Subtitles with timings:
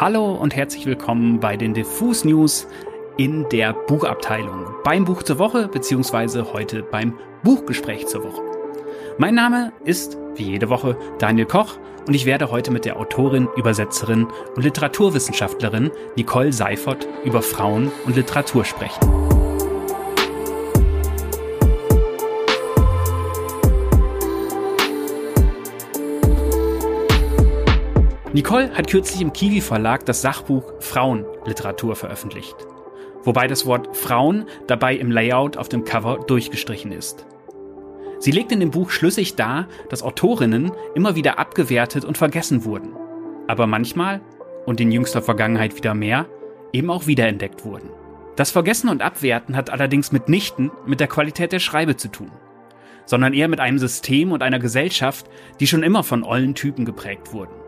[0.00, 2.68] Hallo und herzlich willkommen bei den Diffus News
[3.16, 4.66] in der Buchabteilung.
[4.84, 8.40] Beim Buch zur Woche, beziehungsweise heute beim Buchgespräch zur Woche.
[9.18, 13.48] Mein Name ist, wie jede Woche, Daniel Koch und ich werde heute mit der Autorin,
[13.56, 19.27] Übersetzerin und Literaturwissenschaftlerin Nicole Seifert über Frauen und Literatur sprechen.
[28.34, 32.56] Nicole hat kürzlich im Kiwi Verlag das Sachbuch Frauenliteratur veröffentlicht.
[33.22, 37.24] Wobei das Wort Frauen dabei im Layout auf dem Cover durchgestrichen ist.
[38.18, 42.90] Sie legt in dem Buch schlüssig dar, dass Autorinnen immer wieder abgewertet und vergessen wurden.
[43.46, 44.20] Aber manchmal,
[44.66, 46.26] und in jüngster Vergangenheit wieder mehr,
[46.70, 47.88] eben auch wiederentdeckt wurden.
[48.36, 52.30] Das Vergessen und Abwerten hat allerdings mitnichten mit der Qualität der Schreibe zu tun,
[53.06, 55.26] sondern eher mit einem System und einer Gesellschaft,
[55.60, 57.67] die schon immer von ollen Typen geprägt wurden.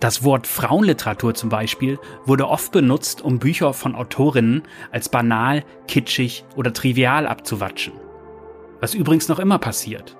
[0.00, 6.44] Das Wort Frauenliteratur zum Beispiel wurde oft benutzt, um Bücher von Autorinnen als banal, kitschig
[6.56, 7.94] oder trivial abzuwatschen.
[8.80, 10.16] Was übrigens noch immer passiert.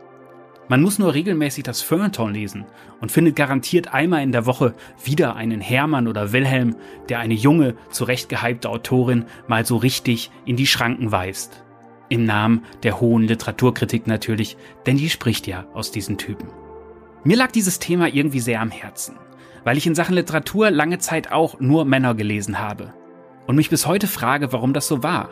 [0.68, 2.64] Man muss nur regelmäßig das Feuilleton lesen
[3.00, 6.76] und findet garantiert einmal in der Woche wieder einen Hermann oder Wilhelm,
[7.10, 11.62] der eine junge, zurecht gehypte Autorin mal so richtig in die Schranken weist.
[12.08, 14.56] Im Namen der hohen Literaturkritik natürlich,
[14.86, 16.48] denn die spricht ja aus diesen Typen.
[17.24, 19.16] Mir lag dieses Thema irgendwie sehr am Herzen
[19.64, 22.94] weil ich in Sachen Literatur lange Zeit auch nur Männer gelesen habe
[23.46, 25.30] und mich bis heute frage, warum das so war.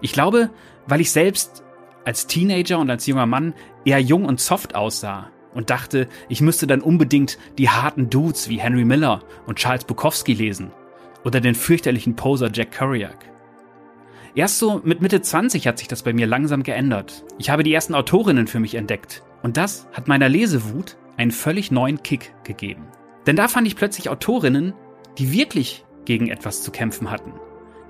[0.00, 0.50] Ich glaube,
[0.86, 1.64] weil ich selbst
[2.04, 6.66] als Teenager und als junger Mann eher jung und soft aussah und dachte, ich müsste
[6.66, 10.70] dann unbedingt die harten Dudes wie Henry Miller und Charles Bukowski lesen
[11.24, 13.18] oder den fürchterlichen Poser Jack Kerouac.
[14.34, 17.24] Erst so mit Mitte 20 hat sich das bei mir langsam geändert.
[17.38, 21.70] Ich habe die ersten Autorinnen für mich entdeckt und das hat meiner Lesewut einen völlig
[21.70, 22.86] neuen Kick gegeben.
[23.26, 24.74] Denn da fand ich plötzlich Autorinnen,
[25.18, 27.32] die wirklich gegen etwas zu kämpfen hatten.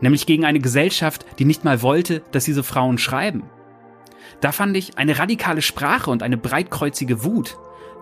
[0.01, 3.45] Nämlich gegen eine Gesellschaft, die nicht mal wollte, dass diese Frauen schreiben.
[4.41, 7.57] Da fand ich eine radikale Sprache und eine breitkreuzige Wut,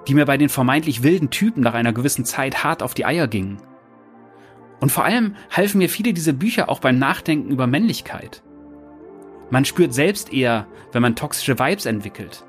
[0.06, 3.28] die mir bei den vermeintlich wilden Typen nach einer gewissen Zeit hart auf die Eier
[3.28, 3.58] gingen.
[4.80, 8.42] Und vor allem halfen mir viele dieser Bücher auch beim Nachdenken über Männlichkeit.
[9.50, 12.44] Man spürt selbst eher, wenn man toxische Vibes entwickelt.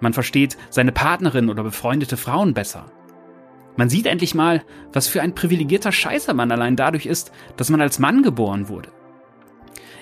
[0.00, 2.86] Man versteht seine Partnerin oder befreundete Frauen besser.
[3.76, 7.80] Man sieht endlich mal, was für ein privilegierter Scheißer man allein dadurch ist, dass man
[7.80, 8.90] als Mann geboren wurde.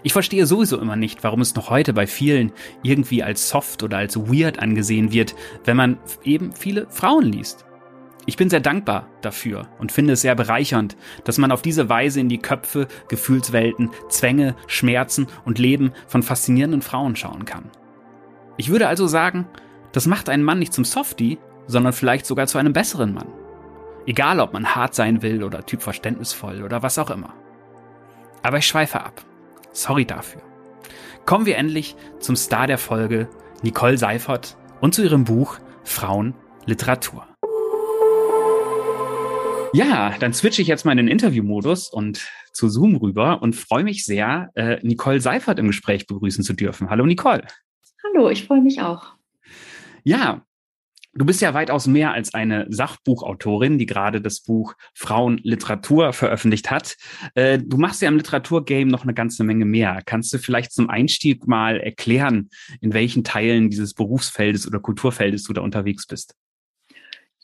[0.04, 2.52] Ich verstehe sowieso immer nicht, warum es noch heute bei vielen
[2.82, 5.34] irgendwie als soft oder als weird angesehen wird,
[5.64, 7.64] wenn man eben viele Frauen liest.
[8.26, 12.20] Ich bin sehr dankbar dafür und finde es sehr bereichernd, dass man auf diese Weise
[12.20, 17.70] in die Köpfe, Gefühlswelten, Zwänge, Schmerzen und Leben von faszinierenden Frauen schauen kann.
[18.56, 19.46] Ich würde also sagen,
[19.92, 23.28] das macht einen Mann nicht zum Softie, sondern vielleicht sogar zu einem besseren Mann.
[24.06, 27.32] Egal, ob man hart sein will oder Typ verständnisvoll oder was auch immer.
[28.42, 29.25] Aber ich schweife ab.
[29.72, 30.42] Sorry dafür.
[31.25, 33.28] Kommen wir endlich zum Star der Folge,
[33.62, 36.34] Nicole Seifert, und zu ihrem Buch Frauen
[36.66, 37.26] Literatur.
[39.72, 43.84] Ja, dann switche ich jetzt mal in den Interviewmodus und zu Zoom rüber und freue
[43.84, 46.91] mich sehr, äh, Nicole Seifert im Gespräch begrüßen zu dürfen.
[46.91, 47.47] Hallo Nicole.
[48.04, 49.14] Hallo, ich freue mich auch.
[50.04, 50.43] Ja,
[51.16, 56.97] Du bist ja weitaus mehr als eine Sachbuchautorin, die gerade das Buch Frauenliteratur veröffentlicht hat.
[57.36, 60.02] Äh, du machst ja im Literaturgame noch eine ganze Menge mehr.
[60.04, 65.52] Kannst du vielleicht zum Einstieg mal erklären, in welchen Teilen dieses Berufsfeldes oder Kulturfeldes du
[65.52, 66.34] da unterwegs bist?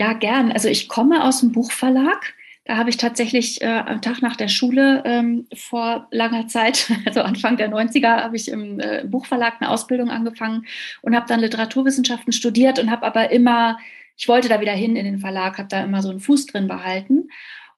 [0.01, 0.51] Ja, gern.
[0.51, 2.35] Also ich komme aus dem Buchverlag
[2.71, 7.21] da habe ich tatsächlich äh, am Tag nach der Schule ähm, vor langer Zeit, also
[7.23, 10.67] Anfang der 90er, habe ich im äh, Buchverlag eine Ausbildung angefangen
[11.03, 13.77] und habe dann Literaturwissenschaften studiert und habe aber immer,
[14.17, 16.69] ich wollte da wieder hin in den Verlag, habe da immer so einen Fuß drin
[16.69, 17.27] behalten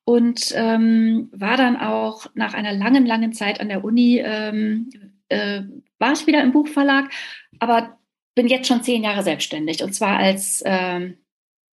[0.04, 4.91] und ähm, war dann auch nach einer langen, langen Zeit an der Uni, ähm,
[5.30, 5.62] äh,
[6.00, 7.09] war ich wieder im Buchverlag,
[7.60, 7.97] aber
[8.34, 11.16] bin jetzt schon zehn Jahre selbstständig und zwar als ähm,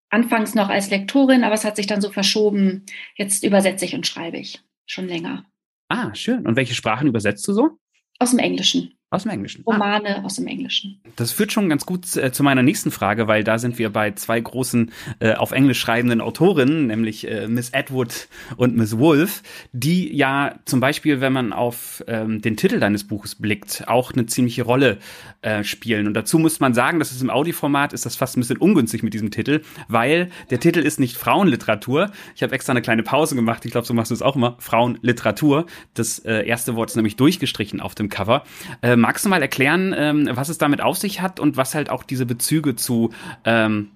[0.09, 2.85] anfangs noch als Lektorin, aber es hat sich dann so verschoben.
[3.15, 5.45] Jetzt übersetze ich und schreibe ich schon länger.
[5.87, 6.45] Ah, schön.
[6.45, 7.79] Und welche Sprachen übersetzt du so?
[8.19, 8.98] Aus dem Englischen.
[9.11, 9.63] Aus dem Englischen.
[9.65, 9.71] Ah.
[9.71, 10.25] Romane ah.
[10.25, 10.99] aus dem Englischen.
[11.15, 14.11] Das führt schon ganz gut äh, zu meiner nächsten Frage, weil da sind wir bei
[14.11, 18.27] zwei großen äh, auf Englisch schreibenden Autorinnen, nämlich äh, Miss Edward
[18.57, 19.41] und Miss Wolf,
[19.71, 24.27] die ja zum Beispiel, wenn man auf ähm, den Titel deines Buches blickt, auch eine
[24.27, 24.99] ziemliche Rolle
[25.41, 26.05] äh, spielen.
[26.05, 29.01] Und dazu muss man sagen, dass es im Audioformat ist das fast ein bisschen ungünstig
[29.01, 32.11] mit diesem Titel, weil der Titel ist nicht Frauenliteratur.
[32.35, 33.65] Ich habe extra eine kleine Pause gemacht.
[33.65, 34.55] Ich glaube, so machst du es auch immer.
[34.59, 35.65] Frauenliteratur.
[35.95, 38.43] Das äh, erste Wort ist nämlich durchgestrichen auf dem Cover.
[38.83, 41.89] Ähm, magst du mal erklären, ähm, was es damit auf sich hat und was halt
[41.89, 43.11] auch diese Bezüge zu
[43.45, 43.91] ähm,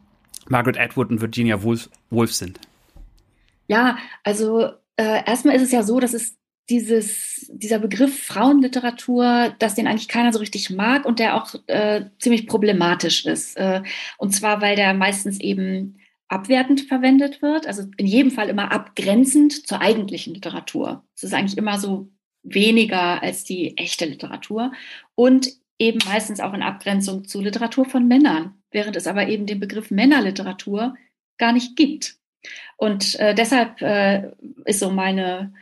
[0.47, 2.59] Margaret Atwood und Virginia Woolf, Woolf sind?
[3.67, 6.37] Ja, also äh, erstmal ist es ja so, dass es
[6.69, 12.05] dieses, dieser Begriff Frauenliteratur, dass den eigentlich keiner so richtig mag und der auch äh,
[12.19, 13.57] ziemlich problematisch ist.
[13.57, 13.83] Äh,
[14.17, 15.97] und zwar, weil der meistens eben
[16.29, 21.03] abwertend verwendet wird, also in jedem Fall immer abgrenzend zur eigentlichen Literatur.
[21.15, 22.09] Es ist eigentlich immer so
[22.43, 24.71] weniger als die echte Literatur
[25.15, 25.49] und
[25.79, 29.91] eben meistens auch in Abgrenzung zu Literatur von Männern, während es aber eben den Begriff
[29.91, 30.95] Männerliteratur
[31.37, 32.15] gar nicht gibt.
[32.77, 34.31] Und äh, deshalb äh,
[34.65, 35.53] ist so meine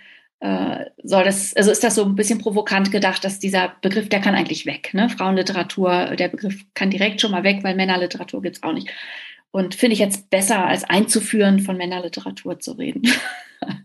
[0.42, 4.22] äh, soll das, also ist das so ein bisschen provokant gedacht, dass dieser Begriff, der
[4.22, 4.92] kann eigentlich weg.
[4.94, 5.08] Ne?
[5.08, 8.90] Frauenliteratur, der Begriff kann direkt schon mal weg, weil Männerliteratur gibt es auch nicht.
[9.52, 13.04] Und finde ich jetzt besser, als einzuführen, von Männerliteratur zu reden.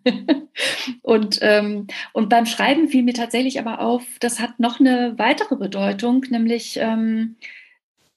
[1.02, 5.56] und, ähm, und beim Schreiben fiel mir tatsächlich aber auf, das hat noch eine weitere
[5.56, 7.36] Bedeutung, nämlich ähm,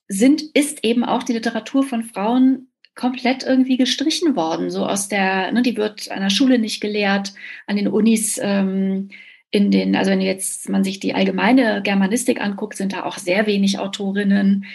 [0.07, 4.69] sind, ist eben auch die Literatur von Frauen komplett irgendwie gestrichen worden.
[4.69, 7.33] So aus der, ne, die wird an der Schule nicht gelehrt,
[7.65, 8.39] an den Unis.
[8.41, 9.09] Ähm,
[9.51, 13.47] in den, also wenn jetzt man sich die allgemeine Germanistik anguckt, sind da auch sehr
[13.47, 14.65] wenig Autorinnen.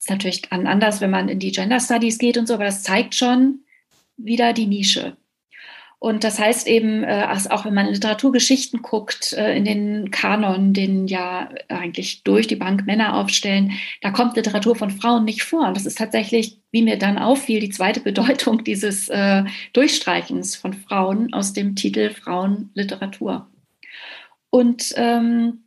[0.00, 3.14] Ist natürlich anders, wenn man in die Gender Studies geht und so, aber das zeigt
[3.14, 3.60] schon
[4.16, 5.16] wieder die Nische.
[5.98, 11.06] Und das heißt eben, äh, auch wenn man Literaturgeschichten guckt, äh, in den Kanon, den
[11.06, 15.68] ja eigentlich durch die Bank Männer aufstellen, da kommt Literatur von Frauen nicht vor.
[15.68, 19.44] Und das ist tatsächlich, wie mir dann auffiel, die zweite Bedeutung dieses äh,
[19.74, 23.50] Durchstreichens von Frauen aus dem Titel Frauenliteratur.
[24.48, 25.64] Und ähm,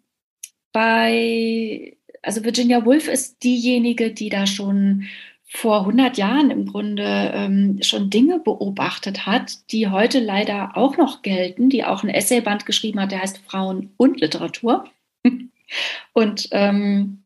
[0.71, 5.07] bei, also Virginia Woolf ist diejenige, die da schon
[5.45, 11.21] vor 100 Jahren im Grunde ähm, schon Dinge beobachtet hat, die heute leider auch noch
[11.21, 14.89] gelten, die auch ein Essayband geschrieben hat, der heißt Frauen und Literatur.
[16.13, 17.23] und ähm,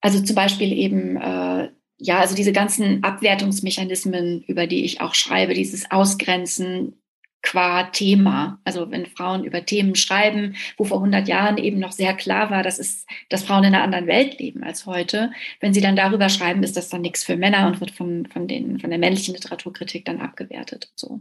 [0.00, 5.54] also zum Beispiel eben, äh, ja, also diese ganzen Abwertungsmechanismen, über die ich auch schreibe,
[5.54, 7.00] dieses Ausgrenzen,
[7.44, 8.58] qua Thema.
[8.64, 12.62] Also wenn Frauen über Themen schreiben, wo vor 100 Jahren eben noch sehr klar war,
[12.62, 15.30] dass, es, dass Frauen in einer anderen Welt leben als heute,
[15.60, 18.48] wenn sie dann darüber schreiben, ist das dann nichts für Männer und wird von, von,
[18.48, 20.90] den, von der männlichen Literaturkritik dann abgewertet.
[20.96, 21.20] So.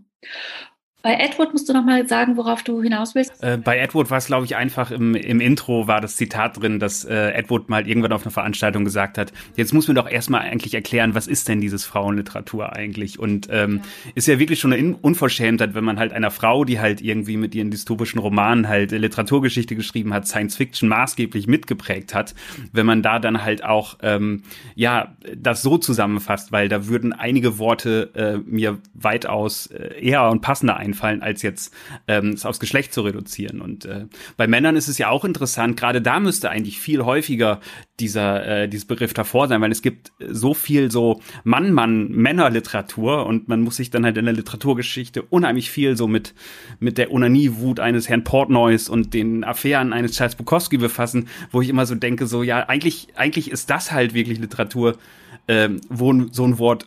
[1.04, 3.44] Bei Edward musst du noch mal sagen, worauf du hinaus willst.
[3.44, 6.80] Äh, bei Edward war es, glaube ich, einfach im, im Intro war das Zitat drin,
[6.80, 10.44] dass äh, Edward mal irgendwann auf einer Veranstaltung gesagt hat, jetzt muss mir doch erstmal
[10.44, 13.20] eigentlich erklären, was ist denn dieses Frauenliteratur eigentlich?
[13.20, 14.12] Und ähm, ja.
[14.16, 17.54] ist ja wirklich schon eine Unverschämtheit, wenn man halt einer Frau, die halt irgendwie mit
[17.54, 22.34] ihren dystopischen Romanen halt Literaturgeschichte geschrieben hat, Science Fiction maßgeblich mitgeprägt hat,
[22.72, 24.44] wenn man da dann halt auch ähm,
[24.76, 30.40] ja das so zusammenfasst, weil da würden einige Worte äh, mir weitaus äh, eher und
[30.40, 31.74] passender ein einfallen, als jetzt
[32.07, 33.62] ähm, es aufs Geschlecht zu reduzieren.
[33.62, 34.06] Und äh,
[34.38, 37.60] bei Männern ist es ja auch interessant, gerade da müsste eigentlich viel häufiger
[38.00, 43.62] dieser, äh, dieses Begriff davor sein, weil es gibt so viel so Mann-Mann-Männer-Literatur und man
[43.62, 46.36] muss sich dann halt in der Literaturgeschichte unheimlich viel so mit,
[46.80, 51.69] mit der Onanie-Wut eines Herrn Portnoys und den Affären eines Charles Bukowski befassen, wo ich
[51.69, 54.98] immer so denke, so ja, eigentlich, eigentlich ist das halt wirklich Literatur,
[55.48, 56.86] ähm, wo so ein Wort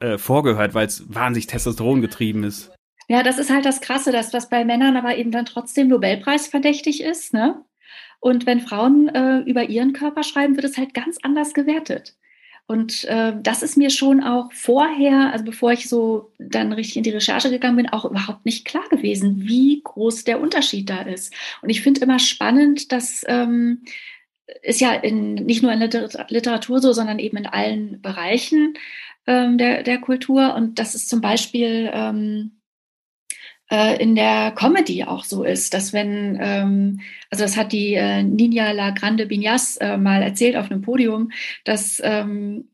[0.00, 2.73] äh, vorgehört, weil es wahnsinnig Testosteron getrieben ist.
[3.08, 6.46] Ja, das ist halt das Krasse, dass das bei Männern aber eben dann trotzdem Nobelpreis
[6.46, 7.34] verdächtig ist.
[7.34, 7.62] Ne?
[8.20, 12.16] Und wenn Frauen äh, über ihren Körper schreiben, wird es halt ganz anders gewertet.
[12.66, 17.02] Und äh, das ist mir schon auch vorher, also bevor ich so dann richtig in
[17.02, 21.34] die Recherche gegangen bin, auch überhaupt nicht klar gewesen, wie groß der Unterschied da ist.
[21.60, 23.82] Und ich finde immer spannend, dass ähm,
[24.62, 28.74] ist ja in, nicht nur in der Literatur so, sondern eben in allen Bereichen
[29.26, 30.54] ähm, der, der Kultur.
[30.54, 32.52] Und das ist zum Beispiel ähm,
[33.74, 37.00] äh, in der Comedy auch so ist, dass wenn, ähm,
[37.30, 41.32] also das hat die äh, Nina La Grande Binas äh, mal erzählt auf einem Podium,
[41.64, 42.68] dass ähm,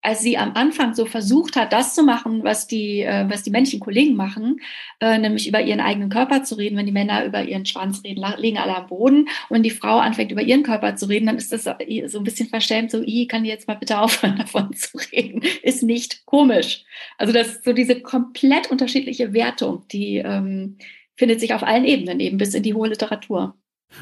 [0.00, 3.50] als sie am Anfang so versucht hat, das zu machen, was die, äh, was die
[3.50, 4.60] männlichen Kollegen machen,
[5.00, 6.76] äh, nämlich über ihren eigenen Körper zu reden.
[6.76, 9.22] Wenn die Männer über ihren Schwanz reden, liegen alle am Boden.
[9.22, 11.70] Und wenn die Frau anfängt, über ihren Körper zu reden, dann ist das so
[12.18, 15.42] ein bisschen verschämt, so, ich kann jetzt mal bitte aufhören, davon zu reden.
[15.62, 16.84] Ist nicht komisch.
[17.16, 20.78] Also das so diese komplett unterschiedliche Wertung, die ähm,
[21.16, 23.56] findet sich auf allen Ebenen, eben bis in die hohe Literatur.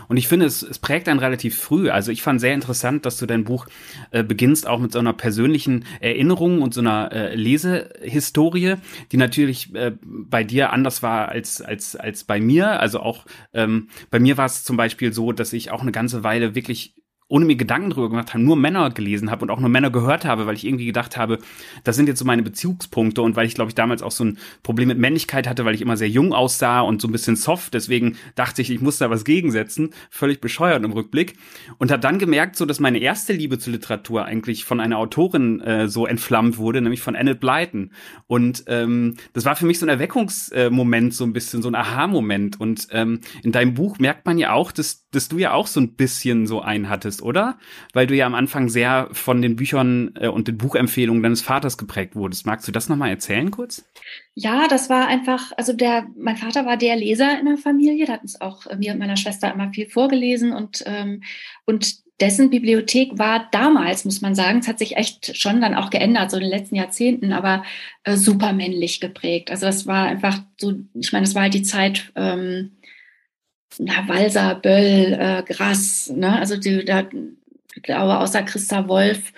[0.08, 1.90] Und ich finde, es, es prägt einen relativ früh.
[1.90, 3.66] Also ich fand sehr interessant, dass du dein Buch
[4.10, 8.74] äh, beginnst auch mit so einer persönlichen Erinnerung und so einer äh, Lesehistorie,
[9.12, 12.80] die natürlich äh, bei dir anders war als, als, als bei mir.
[12.80, 16.24] Also auch ähm, bei mir war es zum Beispiel so, dass ich auch eine ganze
[16.24, 16.94] Weile wirklich
[17.28, 20.24] ohne mir Gedanken drüber gemacht habe, nur Männer gelesen habe und auch nur Männer gehört
[20.24, 21.38] habe, weil ich irgendwie gedacht habe,
[21.82, 24.38] das sind jetzt so meine Bezugspunkte und weil ich, glaube ich, damals auch so ein
[24.62, 27.74] Problem mit Männlichkeit hatte, weil ich immer sehr jung aussah und so ein bisschen soft,
[27.74, 31.34] deswegen dachte ich, ich muss da was gegensetzen, völlig bescheuert im Rückblick.
[31.78, 35.60] Und habe dann gemerkt, so dass meine erste Liebe zur Literatur eigentlich von einer Autorin
[35.60, 37.92] äh, so entflammt wurde, nämlich von Annette Blyton.
[38.26, 42.60] Und ähm, das war für mich so ein Erweckungsmoment, so ein bisschen so ein Aha-Moment.
[42.60, 45.80] Und ähm, in deinem Buch merkt man ja auch, dass, dass du ja auch so
[45.80, 47.58] ein bisschen so einen hattest, oder?
[47.92, 51.78] Weil du ja am Anfang sehr von den Büchern äh, und den Buchempfehlungen deines Vaters
[51.78, 52.46] geprägt wurdest.
[52.46, 53.88] Magst du das nochmal erzählen kurz?
[54.34, 58.14] Ja, das war einfach, also der, mein Vater war der Leser in der Familie, der
[58.16, 61.22] hat uns auch äh, mir und meiner Schwester immer viel vorgelesen und, ähm,
[61.64, 65.90] und dessen Bibliothek war damals, muss man sagen, es hat sich echt schon dann auch
[65.90, 67.62] geändert, so in den letzten Jahrzehnten, aber
[68.04, 69.50] äh, super männlich geprägt.
[69.50, 72.75] Also das war einfach so, ich meine, das war halt die Zeit, ähm,
[73.78, 76.38] na, Walser, Böll, äh, Grass, ne?
[76.38, 77.04] also die, da,
[77.74, 79.32] ich glaube, außer Christa Wolf,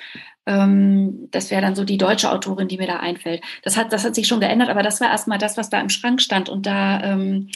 [0.46, 3.42] ähm, das wäre dann so die deutsche Autorin, die mir da einfällt.
[3.62, 5.90] Das hat, das hat sich schon geändert, aber das war erstmal das, was da im
[5.90, 7.52] Schrank stand und da ähm, äh,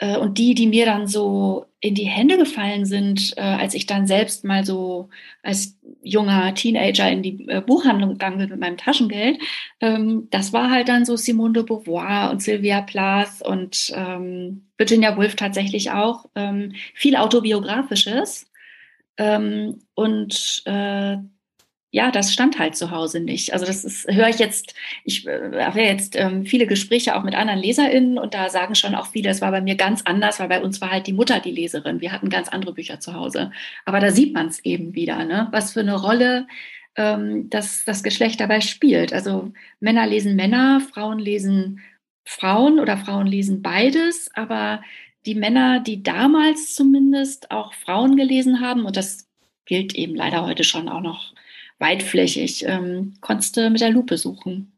[0.00, 4.06] und die, die mir dann so in die Hände gefallen sind, äh, als ich dann
[4.06, 5.10] selbst mal so
[5.42, 9.38] als junger Teenager in die äh, Buchhandlung gegangen bin mit meinem Taschengeld,
[9.80, 15.16] ähm, das war halt dann so Simone de Beauvoir und Sylvia Plath und ähm, Virginia
[15.16, 16.24] Woolf tatsächlich auch.
[16.34, 18.50] Ähm, viel autobiografisches.
[19.16, 21.16] Und äh,
[21.94, 23.52] ja, das stand halt zu Hause nicht.
[23.52, 24.74] Also das ist, höre ich jetzt,
[25.04, 28.74] ich äh, habe ja jetzt ähm, viele Gespräche auch mit anderen LeserInnen und da sagen
[28.74, 31.12] schon auch viele, es war bei mir ganz anders, weil bei uns war halt die
[31.12, 32.00] Mutter die Leserin.
[32.00, 33.52] Wir hatten ganz andere Bücher zu Hause.
[33.84, 35.46] Aber da sieht man es eben wieder, ne?
[35.52, 36.48] was für eine Rolle
[36.96, 39.12] ähm, das, das Geschlecht dabei spielt.
[39.12, 41.80] Also Männer lesen Männer, Frauen lesen
[42.24, 44.82] Frauen oder Frauen lesen beides, aber
[45.26, 49.28] die Männer, die damals zumindest auch Frauen gelesen haben, und das
[49.64, 51.33] gilt eben leider heute schon auch noch
[51.78, 54.73] weitflächig, ähm, konntest du mit der Lupe suchen.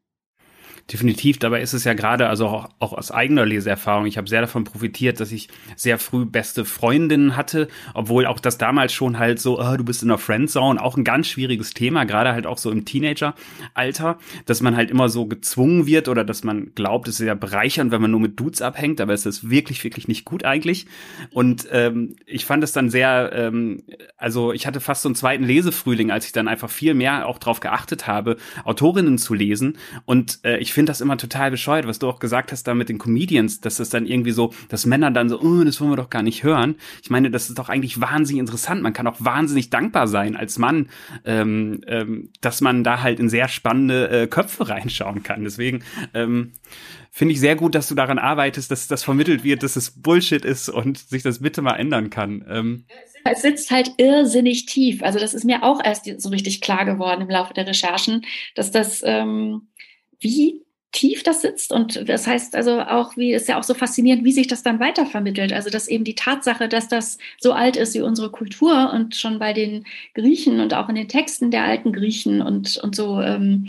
[0.93, 4.41] Definitiv, dabei ist es ja gerade, also auch, auch aus eigener Leseerfahrung, ich habe sehr
[4.41, 9.41] davon profitiert, dass ich sehr früh beste Freundinnen hatte, obwohl auch das damals schon halt
[9.41, 12.59] so, oh, du bist in der Friendzone, auch ein ganz schwieriges Thema, gerade halt auch
[12.59, 17.19] so im Teenageralter, dass man halt immer so gezwungen wird oder dass man glaubt, es
[17.19, 20.25] ist ja bereichernd, wenn man nur mit Dudes abhängt, aber es ist wirklich, wirklich nicht
[20.25, 20.87] gut eigentlich.
[21.33, 23.83] Und ähm, ich fand es dann sehr, ähm,
[24.19, 27.39] also ich hatte fast so einen zweiten Lesefrühling, als ich dann einfach viel mehr auch
[27.39, 29.79] drauf geachtet habe, Autorinnen zu lesen.
[30.05, 32.91] Und äh, ich finde das immer total bescheuert, was du auch gesagt hast da mit
[32.91, 35.97] den Comedians, dass es dann irgendwie so, dass Männer dann so, oh, das wollen wir
[35.97, 36.77] doch gar nicht hören.
[37.03, 38.83] Ich meine, das ist doch eigentlich wahnsinnig interessant.
[38.83, 40.91] Man kann auch wahnsinnig dankbar sein als Mann,
[41.25, 45.45] ähm, ähm, dass man da halt in sehr spannende äh, Köpfe reinschauen kann.
[45.45, 46.53] Deswegen ähm,
[47.11, 50.45] finde ich sehr gut, dass du daran arbeitest, dass das vermittelt wird, dass es Bullshit
[50.45, 52.45] ist und sich das bitte mal ändern kann.
[52.51, 52.85] Ähm,
[53.25, 55.03] es sitzt halt irrsinnig tief.
[55.03, 58.71] Also das ist mir auch erst so richtig klar geworden im Laufe der Recherchen, dass
[58.71, 59.69] das ähm,
[60.21, 61.73] wie tief das sitzt.
[61.73, 64.81] Und das heißt also auch, wie ist ja auch so faszinierend, wie sich das dann
[64.81, 65.53] weitervermittelt.
[65.53, 69.39] Also, dass eben die Tatsache, dass das so alt ist wie unsere Kultur und schon
[69.39, 73.67] bei den Griechen und auch in den Texten der alten Griechen und, und so ähm,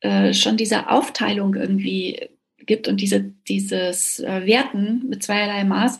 [0.00, 2.30] äh, schon diese Aufteilung irgendwie
[2.66, 5.98] gibt und diese, dieses äh, Werten mit zweierlei Maß,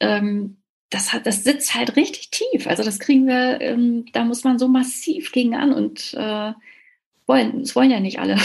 [0.00, 0.56] ähm,
[0.90, 2.66] das, hat, das sitzt halt richtig tief.
[2.66, 6.52] Also das kriegen wir, ähm, da muss man so massiv gegen an und äh,
[7.26, 8.38] wollen, das wollen ja nicht alle.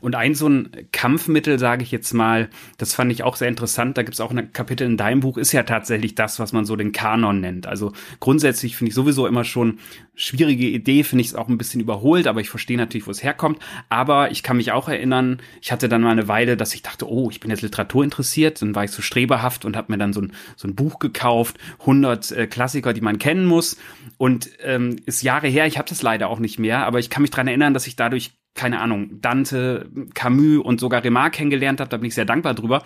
[0.00, 2.48] Und ein so ein Kampfmittel, sage ich jetzt mal,
[2.78, 3.98] das fand ich auch sehr interessant.
[3.98, 6.64] Da gibt es auch ein Kapitel in deinem Buch, ist ja tatsächlich das, was man
[6.64, 7.66] so den Kanon nennt.
[7.66, 9.80] Also grundsätzlich finde ich sowieso immer schon
[10.14, 13.24] schwierige Idee, finde ich es auch ein bisschen überholt, aber ich verstehe natürlich, wo es
[13.24, 13.58] herkommt.
[13.88, 17.10] Aber ich kann mich auch erinnern, ich hatte dann mal eine Weile, dass ich dachte,
[17.10, 18.62] oh, ich bin jetzt Literatur interessiert.
[18.62, 21.58] Dann war ich so streberhaft und habe mir dann so ein, so ein Buch gekauft,
[21.80, 23.78] 100 äh, Klassiker, die man kennen muss.
[24.16, 27.22] Und ähm, ist Jahre her, ich habe das leider auch nicht mehr, aber ich kann
[27.22, 31.88] mich dran erinnern, dass ich dadurch keine Ahnung, Dante, Camus und sogar Remarque kennengelernt habe,
[31.88, 32.82] da bin ich sehr dankbar drüber.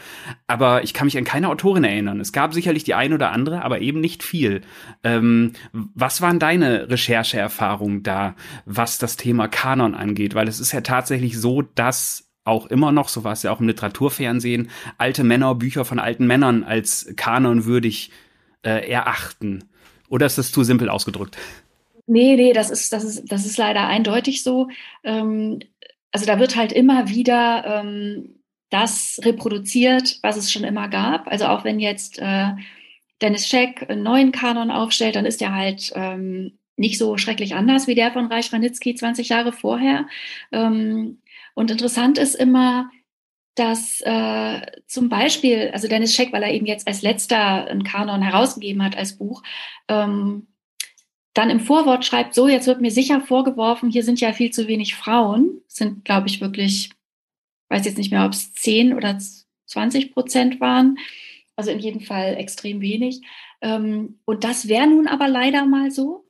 [0.47, 2.21] Aber ich kann mich an keine Autorin erinnern.
[2.21, 4.63] Es gab sicherlich die eine oder andere, aber eben nicht viel.
[5.03, 10.35] Ähm, was waren deine Rechercheerfahrungen da, was das Thema Kanon angeht?
[10.35, 13.61] Weil es ist ja tatsächlich so, dass auch immer noch, so war es ja auch
[13.61, 18.13] im Literaturfernsehen, alte Männer Bücher von alten Männern als kanonwürdig
[18.63, 19.65] äh, erachten.
[20.09, 21.37] Oder ist das zu simpel ausgedrückt?
[22.07, 24.69] Nee, nee, das ist, das ist, das ist leider eindeutig so.
[25.03, 25.59] Ähm,
[26.13, 31.29] also da wird halt immer wieder ähm, das reproduziert, was es schon immer gab.
[31.29, 32.53] Also auch wenn jetzt äh,
[33.21, 37.87] Dennis Scheck einen neuen Kanon aufstellt, dann ist der halt ähm, nicht so schrecklich anders
[37.87, 40.07] wie der von Reich Ranitzky 20 Jahre vorher.
[40.53, 41.21] Ähm,
[41.55, 42.91] und interessant ist immer,
[43.55, 48.23] dass äh, zum Beispiel, also Dennis Scheck, weil er eben jetzt als letzter einen Kanon
[48.23, 49.43] herausgegeben hat als Buch,
[49.89, 50.47] ähm,
[51.37, 54.69] dann im Vorwort schreibt, so, jetzt wird mir sicher vorgeworfen, hier sind ja viel zu
[54.69, 56.91] wenig Frauen, sind, glaube ich, wirklich,
[57.69, 59.19] weiß jetzt nicht mehr, ob es 10 oder
[59.67, 60.99] 20 Prozent waren,
[61.55, 63.21] also in jedem Fall extrem wenig.
[63.61, 66.27] Ähm, und das wäre nun aber leider mal so.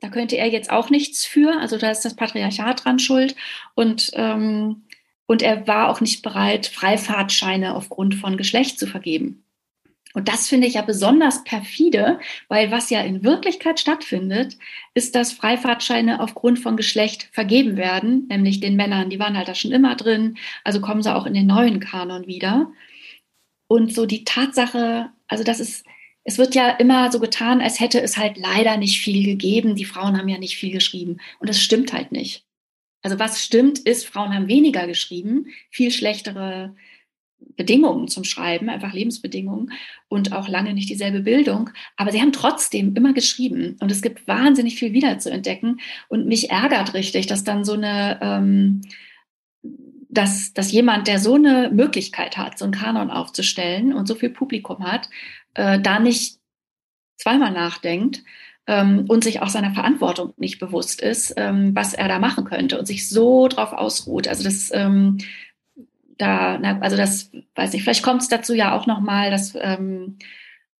[0.00, 3.34] Da könnte er jetzt auch nichts für, also da ist das Patriarchat dran schuld.
[3.74, 4.84] Und, ähm,
[5.26, 9.43] und er war auch nicht bereit, Freifahrtscheine aufgrund von Geschlecht zu vergeben.
[10.14, 14.56] Und das finde ich ja besonders perfide, weil was ja in Wirklichkeit stattfindet,
[14.94, 19.56] ist, dass Freifahrtscheine aufgrund von Geschlecht vergeben werden, nämlich den Männern, die waren halt da
[19.56, 22.70] schon immer drin, also kommen sie auch in den neuen Kanon wieder.
[23.66, 25.84] Und so die Tatsache, also das ist,
[26.22, 29.74] es wird ja immer so getan, als hätte es halt leider nicht viel gegeben.
[29.74, 31.18] Die Frauen haben ja nicht viel geschrieben.
[31.40, 32.44] Und das stimmt halt nicht.
[33.02, 36.74] Also was stimmt, ist, Frauen haben weniger geschrieben, viel schlechtere
[37.56, 39.72] Bedingungen zum Schreiben, einfach Lebensbedingungen
[40.08, 41.70] und auch lange nicht dieselbe Bildung.
[41.96, 45.80] Aber sie haben trotzdem immer geschrieben und es gibt wahnsinnig viel wieder zu entdecken.
[46.08, 48.82] Und mich ärgert richtig, dass dann so eine, ähm,
[50.08, 54.30] dass, dass jemand, der so eine Möglichkeit hat, so einen Kanon aufzustellen und so viel
[54.30, 55.08] Publikum hat,
[55.54, 56.38] äh, da nicht
[57.16, 58.22] zweimal nachdenkt
[58.66, 62.78] ähm, und sich auch seiner Verantwortung nicht bewusst ist, ähm, was er da machen könnte
[62.78, 64.28] und sich so drauf ausruht.
[64.28, 65.18] Also das ähm,
[66.18, 70.18] da, na, also das weiß nicht, vielleicht kommt es dazu ja auch nochmal, dass ähm,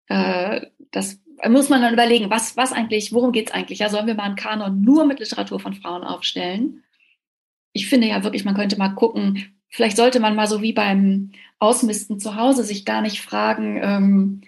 [0.09, 3.81] äh, das muss man dann überlegen, was, was eigentlich, worum geht es eigentlich?
[3.81, 6.85] Ja, sollen wir mal einen Kanon nur mit Literatur von Frauen aufstellen?
[7.73, 11.33] Ich finde ja wirklich, man könnte mal gucken, vielleicht sollte man mal so wie beim
[11.59, 14.41] Ausmisten zu Hause sich gar nicht fragen, ähm,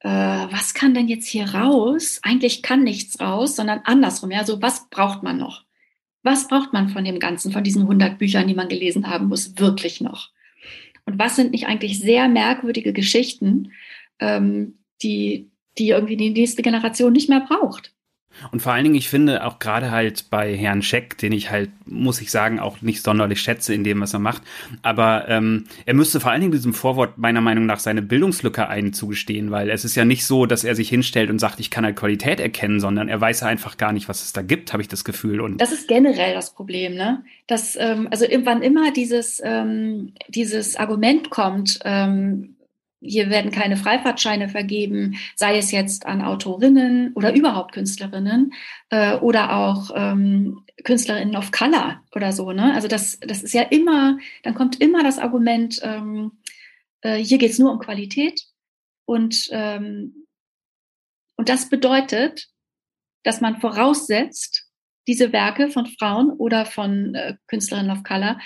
[0.00, 2.20] äh, was kann denn jetzt hier raus?
[2.22, 4.30] Eigentlich kann nichts raus, sondern andersrum.
[4.30, 5.64] Ja, so was braucht man noch?
[6.22, 9.58] Was braucht man von dem Ganzen, von diesen 100 Büchern, die man gelesen haben muss,
[9.58, 10.30] wirklich noch?
[11.06, 13.72] Und was sind nicht eigentlich sehr merkwürdige Geschichten,
[14.18, 17.94] ähm, die, die irgendwie die nächste Generation nicht mehr braucht?
[18.52, 21.70] Und vor allen Dingen, ich finde auch gerade halt bei Herrn Scheck, den ich halt,
[21.86, 24.42] muss ich sagen, auch nicht sonderlich schätze in dem, was er macht.
[24.82, 29.50] Aber ähm, er müsste vor allen Dingen diesem Vorwort meiner Meinung nach seine Bildungslücke einzugestehen,
[29.50, 31.96] weil es ist ja nicht so, dass er sich hinstellt und sagt, ich kann halt
[31.96, 34.88] Qualität erkennen, sondern er weiß ja einfach gar nicht, was es da gibt, habe ich
[34.88, 35.40] das Gefühl.
[35.40, 37.24] Und das ist generell das Problem, ne?
[37.46, 41.80] Dass ähm, also irgendwann immer dieses ähm, dieses Argument kommt.
[41.84, 42.54] Ähm,
[43.00, 48.52] hier werden keine Freifahrtscheine vergeben, sei es jetzt an Autorinnen oder überhaupt Künstlerinnen
[48.90, 52.52] äh, oder auch ähm, Künstlerinnen of Color oder so.
[52.52, 52.74] Ne?
[52.74, 56.38] Also das, das ist ja immer, dann kommt immer das Argument, ähm,
[57.02, 58.42] äh, hier geht es nur um Qualität.
[59.04, 60.26] Und, ähm,
[61.36, 62.48] und das bedeutet,
[63.22, 64.66] dass man voraussetzt,
[65.06, 68.38] diese Werke von Frauen oder von äh, Künstlerinnen of Color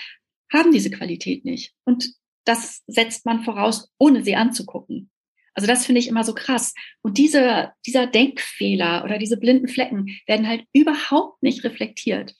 [0.51, 1.73] haben diese Qualität nicht.
[1.83, 2.13] Und
[2.45, 5.09] das setzt man voraus, ohne sie anzugucken.
[5.53, 6.73] Also das finde ich immer so krass.
[7.01, 12.33] Und diese, dieser Denkfehler oder diese blinden Flecken werden halt überhaupt nicht reflektiert.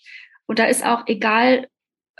[0.47, 1.67] Und da ist auch egal,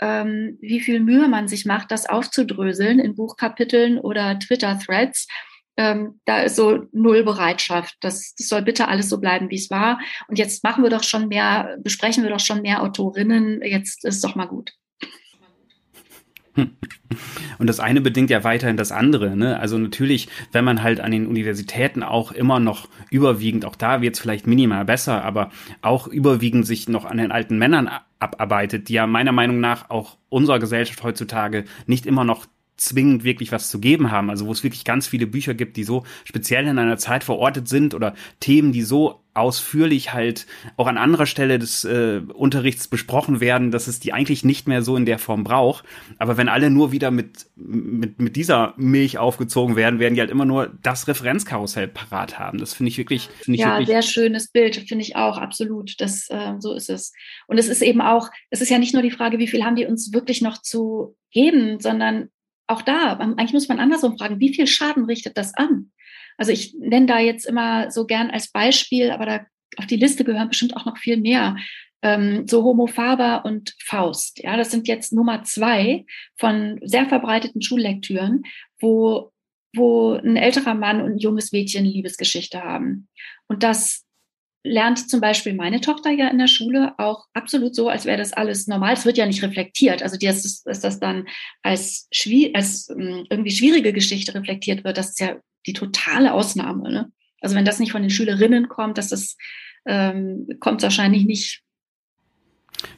[0.00, 5.28] ähm, wie viel Mühe man sich macht, das aufzudröseln in Buchkapiteln oder Twitter-Threads.
[5.76, 7.96] Ähm, da ist so null Bereitschaft.
[8.00, 9.98] Das, das soll bitte alles so bleiben, wie es war.
[10.28, 13.60] Und jetzt machen wir doch schon mehr, besprechen wir doch schon mehr Autorinnen.
[13.62, 14.72] Jetzt ist doch mal gut.
[17.58, 19.36] Und das eine bedingt ja weiterhin das andere.
[19.36, 19.58] Ne?
[19.58, 24.14] Also natürlich, wenn man halt an den Universitäten auch immer noch überwiegend, auch da wird
[24.14, 25.50] es vielleicht minimal besser, aber
[25.82, 30.16] auch überwiegend sich noch an den alten Männern abarbeitet, die ja meiner Meinung nach auch
[30.28, 34.30] unserer Gesellschaft heutzutage nicht immer noch zwingend wirklich was zu geben haben.
[34.30, 37.68] Also wo es wirklich ganz viele Bücher gibt, die so speziell in einer Zeit verortet
[37.68, 43.40] sind oder Themen, die so ausführlich halt auch an anderer Stelle des äh, Unterrichts besprochen
[43.40, 45.84] werden, dass es die eigentlich nicht mehr so in der Form braucht.
[46.18, 50.30] Aber wenn alle nur wieder mit, mit, mit dieser Milch aufgezogen werden, werden die halt
[50.30, 52.58] immer nur das Referenzkarussell parat haben.
[52.58, 53.28] Das finde ich wirklich.
[53.40, 56.00] Find ich ja, wirklich sehr schönes Bild, finde ich auch, absolut.
[56.00, 57.12] Das, äh, so ist es.
[57.48, 59.76] Und es ist eben auch, es ist ja nicht nur die Frage, wie viel haben
[59.76, 62.28] die uns wirklich noch zu geben, sondern
[62.66, 65.90] auch da, eigentlich muss man andersrum fragen, wie viel Schaden richtet das an?
[66.36, 69.46] Also ich nenne da jetzt immer so gern als Beispiel, aber da
[69.76, 71.56] auf die Liste gehören bestimmt auch noch viel mehr.
[72.02, 74.42] Ähm, so Homo Faber und Faust.
[74.42, 76.04] Ja, das sind jetzt Nummer zwei
[76.36, 78.42] von sehr verbreiteten Schullektüren,
[78.80, 79.32] wo,
[79.74, 83.08] wo ein älterer Mann und ein junges Mädchen Liebesgeschichte haben.
[83.46, 84.03] Und das
[84.64, 88.32] lernt zum Beispiel meine Tochter ja in der Schule auch absolut so, als wäre das
[88.32, 88.94] alles normal.
[88.94, 90.02] Es wird ja nicht reflektiert.
[90.02, 91.26] Also die ist, ist das dann
[91.62, 92.08] als,
[92.54, 96.90] als ähm, irgendwie schwierige Geschichte reflektiert wird, das ist ja die totale Ausnahme.
[96.90, 97.12] Ne?
[97.40, 99.36] Also wenn das nicht von den Schülerinnen kommt, dass das
[99.86, 101.63] ähm, kommt wahrscheinlich nicht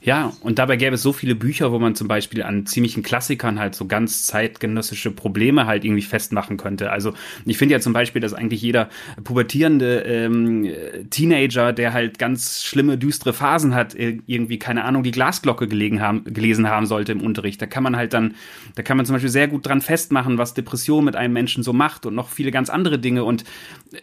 [0.02, 3.58] Ja, und dabei gäbe es so viele Bücher, wo man zum Beispiel an ziemlichen Klassikern
[3.58, 6.90] halt so ganz zeitgenössische Probleme halt irgendwie festmachen könnte.
[6.90, 7.12] Also
[7.44, 8.88] ich finde ja zum Beispiel, dass eigentlich jeder
[9.22, 10.70] pubertierende ähm,
[11.10, 16.24] Teenager, der halt ganz schlimme, düstere Phasen hat, irgendwie, keine Ahnung, die Glasglocke gelegen haben,
[16.24, 17.60] gelesen haben sollte im Unterricht.
[17.60, 18.34] Da kann man halt dann,
[18.74, 21.72] da kann man zum Beispiel sehr gut dran festmachen, was Depression mit einem Menschen so
[21.72, 23.24] macht und noch viele ganz andere Dinge.
[23.24, 23.44] Und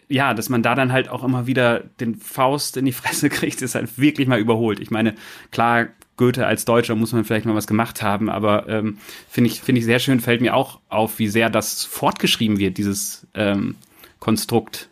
[0.08, 3.62] ja, dass man da dann halt auch immer wieder den Faust in die Fresse kriegt,
[3.62, 4.80] ist halt wirklich mal überholt.
[4.80, 5.14] Ich meine,
[5.50, 5.73] klar,
[6.16, 9.80] Goethe als Deutscher muss man vielleicht mal was gemacht haben, aber ähm, finde ich, finde
[9.80, 13.76] ich sehr schön, fällt mir auch auf, wie sehr das fortgeschrieben wird, dieses ähm,
[14.20, 14.88] Konstrukt.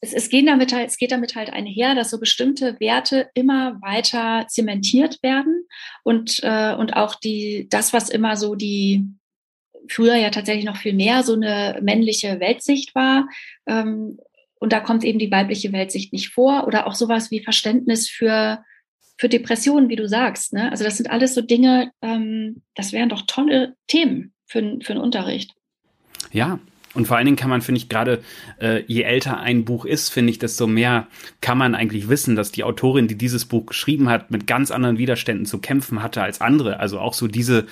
[0.00, 3.80] Es, es, geht damit halt, es geht damit halt einher, dass so bestimmte Werte immer
[3.80, 5.64] weiter zementiert werden
[6.02, 9.04] und, äh, und auch die, das, was immer so die,
[9.88, 13.28] früher ja tatsächlich noch viel mehr so eine männliche Weltsicht war,
[13.66, 14.18] ähm,
[14.64, 18.64] und da kommt eben die weibliche Weltsicht nicht vor oder auch sowas wie Verständnis für
[19.16, 20.52] für Depressionen, wie du sagst.
[20.52, 20.70] Ne?
[20.70, 25.02] Also das sind alles so Dinge, ähm, das wären doch tolle Themen für, für einen
[25.02, 25.54] Unterricht.
[26.32, 26.58] Ja,
[26.94, 28.22] und vor allen Dingen kann man, finde ich, gerade
[28.60, 31.08] äh, je älter ein Buch ist, finde ich, desto mehr
[31.40, 34.96] kann man eigentlich wissen, dass die Autorin, die dieses Buch geschrieben hat, mit ganz anderen
[34.96, 36.78] Widerständen zu kämpfen hatte als andere.
[36.78, 37.66] Also auch so diese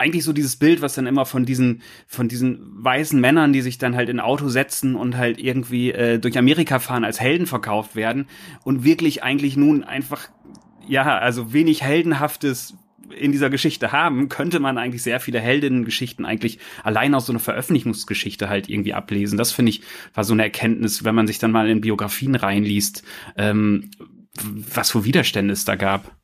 [0.00, 3.78] eigentlich so dieses Bild, was dann immer von diesen von diesen weißen Männern, die sich
[3.78, 7.96] dann halt in Auto setzen und halt irgendwie äh, durch Amerika fahren, als Helden verkauft
[7.96, 8.26] werden
[8.62, 10.28] und wirklich eigentlich nun einfach
[10.88, 12.74] ja, also wenig Heldenhaftes
[13.16, 17.40] in dieser Geschichte haben, könnte man eigentlich sehr viele Heldinnengeschichten eigentlich allein aus so einer
[17.40, 19.38] Veröffentlichungsgeschichte halt irgendwie ablesen.
[19.38, 19.82] Das finde ich
[20.14, 23.02] war so eine Erkenntnis, wenn man sich dann mal in Biografien reinliest,
[23.36, 23.90] ähm,
[24.42, 26.16] was für Widerstände es da gab.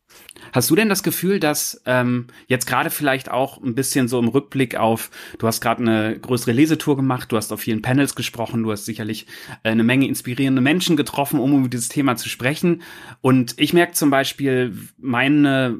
[0.54, 4.28] Hast du denn das Gefühl, dass ähm, jetzt gerade vielleicht auch ein bisschen so im
[4.28, 8.62] Rückblick auf, du hast gerade eine größere Lesetour gemacht, du hast auf vielen Panels gesprochen,
[8.62, 9.26] du hast sicherlich
[9.64, 12.82] äh, eine Menge inspirierende Menschen getroffen, um über dieses Thema zu sprechen.
[13.20, 15.76] Und ich merke zum Beispiel, meine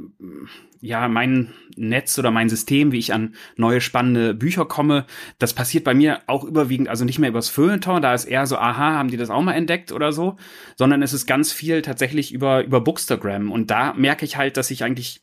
[0.84, 5.06] ja, mein Netz oder mein System, wie ich an neue spannende Bücher komme,
[5.38, 8.58] das passiert bei mir auch überwiegend, also nicht mehr übers Feuilleton, da ist eher so,
[8.58, 10.36] aha, haben die das auch mal entdeckt oder so,
[10.76, 13.50] sondern es ist ganz viel tatsächlich über, über Bookstagram.
[13.50, 15.22] Und da merke ich halt, dass ich eigentlich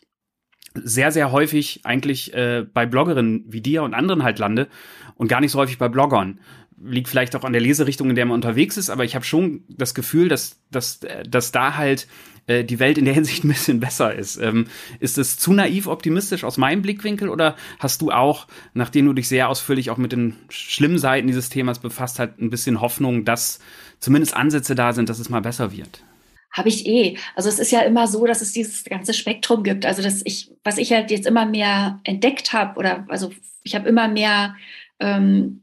[0.74, 4.68] sehr, sehr häufig eigentlich äh, bei Bloggerinnen wie dir und anderen halt lande
[5.14, 6.40] und gar nicht so häufig bei Bloggern
[6.84, 9.64] liegt vielleicht auch an der Leserichtung, in der man unterwegs ist, aber ich habe schon
[9.70, 12.08] das Gefühl, dass, dass, dass da halt
[12.48, 14.38] äh, die Welt in der Hinsicht ein bisschen besser ist.
[14.38, 14.68] Ähm,
[15.00, 19.28] ist es zu naiv optimistisch aus meinem Blickwinkel oder hast du auch, nachdem du dich
[19.28, 23.60] sehr ausführlich auch mit den schlimmen Seiten dieses Themas befasst hast, ein bisschen Hoffnung, dass
[24.00, 26.04] zumindest Ansätze da sind, dass es mal besser wird?
[26.52, 27.18] Habe ich eh.
[27.36, 29.86] Also es ist ja immer so, dass es dieses ganze Spektrum gibt.
[29.86, 33.32] Also dass ich, was ich halt jetzt immer mehr entdeckt habe, oder also
[33.64, 34.56] ich habe immer mehr
[35.00, 35.62] ähm,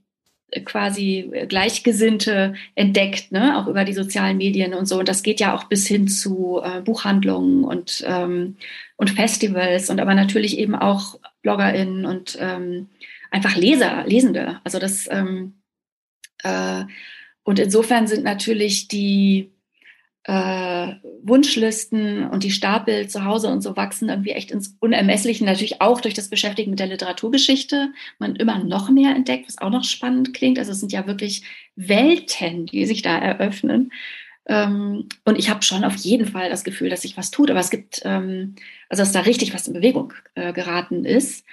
[0.65, 3.59] quasi Gleichgesinnte entdeckt, ne?
[3.59, 4.99] auch über die sozialen Medien und so.
[4.99, 8.57] Und das geht ja auch bis hin zu äh, Buchhandlungen und, ähm,
[8.97, 12.89] und Festivals und aber natürlich eben auch BloggerInnen und ähm,
[13.31, 14.61] einfach Leser, Lesende.
[14.65, 15.55] Also das ähm,
[16.43, 16.85] äh,
[17.43, 19.51] und insofern sind natürlich die
[20.29, 25.43] äh, Wunschlisten und die Stapel zu Hause und so wachsen irgendwie echt ins Unermessliche.
[25.43, 27.95] Natürlich auch durch das Beschäftigen mit der Literaturgeschichte.
[28.19, 30.59] Man immer noch mehr entdeckt, was auch noch spannend klingt.
[30.59, 31.45] Also es sind ja wirklich
[31.77, 33.91] Welten, die sich da eröffnen.
[34.45, 37.51] Ähm, und ich habe schon auf jeden Fall das Gefühl, dass sich was tut.
[37.51, 38.55] Aber es gibt, ähm,
[38.91, 41.47] also dass da richtig was in Bewegung äh, geraten ist.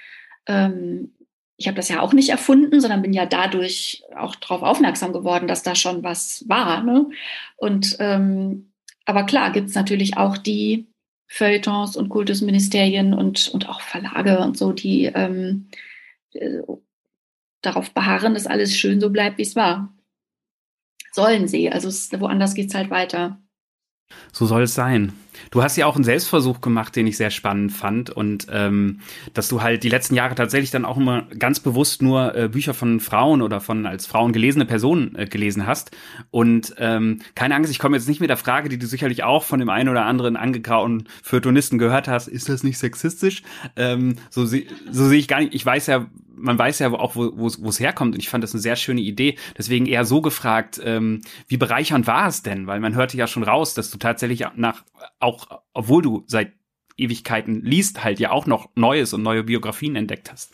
[0.46, 1.12] Ähm,
[1.56, 5.48] ich habe das ja auch nicht erfunden, sondern bin ja dadurch auch darauf aufmerksam geworden,
[5.48, 6.82] dass da schon was war.
[6.82, 7.08] Ne?
[7.56, 8.72] Und ähm,
[9.06, 10.88] aber klar gibt es natürlich auch die
[11.28, 15.68] Feuilletons und Kultusministerien und, und auch Verlage und so, die ähm,
[16.34, 16.60] äh,
[17.62, 19.92] darauf beharren, dass alles schön so bleibt, wie es war.
[21.12, 21.70] Sollen sie.
[21.70, 23.40] Also es, woanders geht es halt weiter.
[24.32, 25.12] So soll es sein.
[25.50, 29.00] Du hast ja auch einen Selbstversuch gemacht, den ich sehr spannend fand und ähm,
[29.34, 32.74] dass du halt die letzten Jahre tatsächlich dann auch immer ganz bewusst nur äh, Bücher
[32.74, 35.90] von Frauen oder von als Frauen gelesene Personen äh, gelesen hast.
[36.30, 39.44] Und ähm, keine Angst, ich komme jetzt nicht mit der Frage, die du sicherlich auch
[39.44, 43.42] von dem einen oder anderen angegrauten Feuilletonisten gehört hast, ist das nicht sexistisch?
[43.76, 44.56] Ähm, so, so
[45.06, 45.54] sehe ich gar nicht.
[45.54, 48.14] Ich weiß ja, man weiß ja auch, wo es herkommt.
[48.14, 49.36] Und ich fand das eine sehr schöne Idee.
[49.56, 52.66] Deswegen eher so gefragt, ähm, wie bereichernd war es denn?
[52.66, 54.84] Weil man hörte ja schon raus, dass du tatsächlich nach,
[55.18, 56.52] auch, obwohl du seit
[56.96, 60.52] Ewigkeiten liest, halt ja auch noch Neues und neue Biografien entdeckt hast.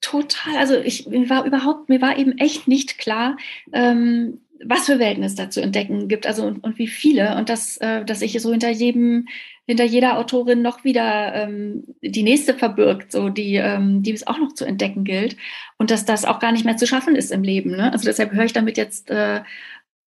[0.00, 0.56] Total.
[0.56, 3.36] Also ich war überhaupt, mir war eben echt nicht klar,
[3.72, 7.36] ähm, was für Welten es da zu entdecken gibt, also und, und wie viele.
[7.36, 9.26] Und dass, äh, dass ich so hinter jedem
[9.68, 14.38] hinter jeder Autorin noch wieder ähm, die nächste verbirgt, so die, ähm, die es auch
[14.38, 15.36] noch zu entdecken gilt
[15.76, 17.72] und dass das auch gar nicht mehr zu schaffen ist im Leben.
[17.72, 17.92] Ne?
[17.92, 19.42] Also deshalb höre ich damit jetzt äh,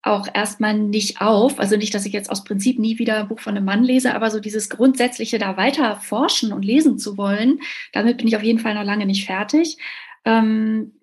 [0.01, 1.61] auch erstmal nicht auf.
[1.61, 4.15] Also nicht, dass ich jetzt aus Prinzip nie wieder ein Buch von einem Mann lese,
[4.15, 7.61] aber so dieses Grundsätzliche da weiter forschen und lesen zu wollen,
[7.93, 9.77] damit bin ich auf jeden Fall noch lange nicht fertig.
[10.25, 10.95] Ähm,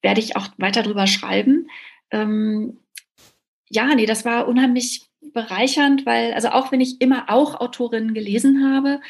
[0.00, 1.68] werde ich auch weiter drüber schreiben.
[2.12, 2.78] Ähm,
[3.68, 8.64] ja, nee, das war unheimlich bereichernd, weil, also auch wenn ich immer auch Autorinnen gelesen
[8.64, 9.00] habe,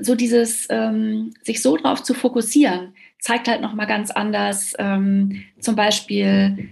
[0.00, 5.76] so dieses, ähm, sich so drauf zu fokussieren, zeigt halt nochmal ganz anders, ähm, zum
[5.76, 6.70] Beispiel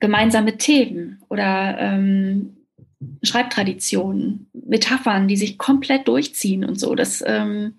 [0.00, 2.56] gemeinsame Themen oder ähm,
[3.22, 6.94] Schreibtraditionen, Metaphern, die sich komplett durchziehen und so.
[6.94, 7.74] Das ähm,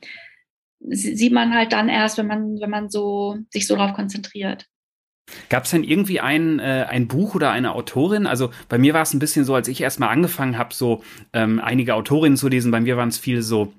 [0.80, 4.68] sieht man halt dann erst, wenn man, wenn man so sich so darauf konzentriert.
[5.50, 8.28] Gab es denn irgendwie ein, äh, ein Buch oder eine Autorin?
[8.28, 11.60] Also bei mir war es ein bisschen so, als ich erstmal angefangen habe, so ähm,
[11.60, 13.74] einige Autorinnen zu lesen, bei mir waren es viele so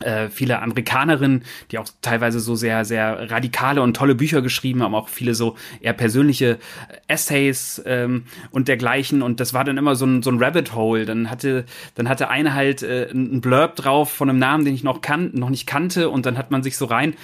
[0.00, 4.94] äh, viele Amerikanerinnen, die auch teilweise so sehr, sehr radikale und tolle Bücher geschrieben haben,
[4.94, 6.58] auch viele so eher persönliche
[7.06, 9.22] Essays ähm, und dergleichen.
[9.22, 11.04] Und das war dann immer so ein, so ein Rabbit Hole.
[11.04, 14.84] Dann hatte, dann hatte eine halt äh, ein Blurb drauf von einem Namen, den ich
[14.84, 17.14] noch kan noch nicht kannte, und dann hat man sich so rein.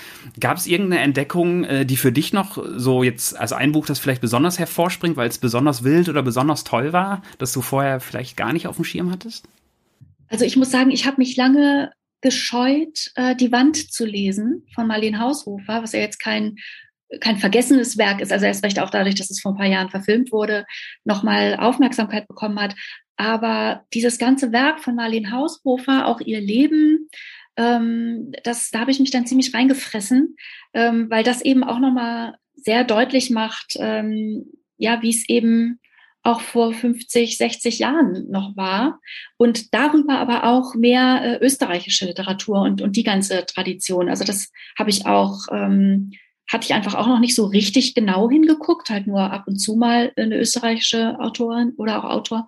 [0.41, 3.99] Gab es irgendeine Entdeckung, äh, die für dich noch so jetzt als ein Buch, das
[3.99, 8.37] vielleicht besonders hervorspringt, weil es besonders wild oder besonders toll war, das du vorher vielleicht
[8.37, 9.47] gar nicht auf dem Schirm hattest?
[10.29, 11.91] Also ich muss sagen, ich habe mich lange
[12.25, 16.57] gescheut, äh, Die Wand zu lesen von Marlene Haushofer, was ja jetzt kein,
[17.21, 19.91] kein vergessenes Werk ist, also erst recht auch dadurch, dass es vor ein paar Jahren
[19.91, 20.65] verfilmt wurde,
[21.05, 22.75] nochmal Aufmerksamkeit bekommen hat.
[23.17, 27.09] Aber dieses ganze Werk von Marlene Haushofer, auch ihr Leben,
[27.59, 30.35] ähm, das, da habe ich mich dann ziemlich reingefressen,
[30.73, 34.47] ähm, weil das eben auch nochmal sehr deutlich macht, ähm,
[34.79, 35.79] ja, wie es eben
[36.25, 38.99] auch vor 50, 60 Jahren noch war.
[39.37, 44.09] Und darüber aber auch mehr äh, österreichische Literatur und, und die ganze Tradition.
[44.09, 46.13] Also das habe ich auch, ähm,
[46.51, 49.77] hatte ich einfach auch noch nicht so richtig genau hingeguckt, halt nur ab und zu
[49.77, 52.47] mal eine österreichische Autorin oder auch Autor.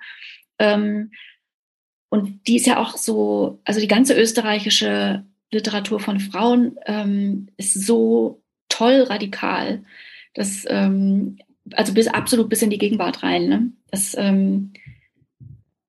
[0.58, 1.12] Ähm,
[2.08, 7.74] und die ist ja auch so, also die ganze österreichische Literatur von Frauen ähm, ist
[7.74, 9.84] so toll radikal.
[10.32, 11.38] Das ähm,
[11.74, 13.48] also bis absolut bis in die Gegenwart rein.
[13.48, 13.72] Ne?
[13.90, 14.72] Das ähm,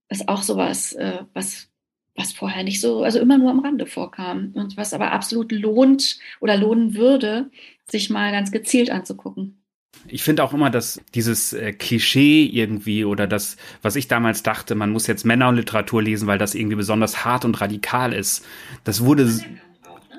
[0.09, 1.69] ist auch sowas, äh, was,
[2.15, 6.19] was vorher nicht so, also immer nur am Rande vorkam und was aber absolut lohnt
[6.39, 7.49] oder lohnen würde,
[7.89, 9.61] sich mal ganz gezielt anzugucken.
[10.07, 14.75] Ich finde auch immer, dass dieses äh, Klischee irgendwie oder das, was ich damals dachte,
[14.75, 18.45] man muss jetzt Männer und Literatur lesen, weil das irgendwie besonders hart und radikal ist,
[18.83, 19.23] das wurde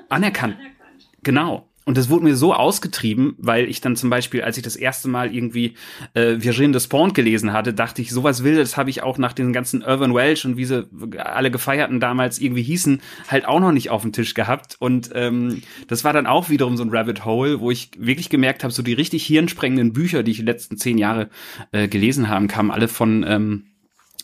[0.09, 0.57] anerkannt.
[0.57, 0.65] Ne?
[0.65, 1.09] anerkannt.
[1.23, 1.68] Genau.
[1.85, 5.07] Und das wurde mir so ausgetrieben, weil ich dann zum Beispiel, als ich das erste
[5.07, 5.73] Mal irgendwie
[6.13, 9.81] äh, Virginie Despont gelesen hatte, dachte ich, sowas Wildes habe ich auch nach den ganzen
[9.81, 10.87] Irvin Welsh und wie sie
[11.17, 14.75] alle Gefeierten damals irgendwie hießen, halt auch noch nicht auf dem Tisch gehabt.
[14.79, 18.63] Und ähm, das war dann auch wiederum so ein Rabbit Hole, wo ich wirklich gemerkt
[18.63, 21.29] habe, so die richtig hirnsprengenden Bücher, die ich die letzten zehn Jahre
[21.71, 23.63] äh, gelesen habe, kamen alle von ähm,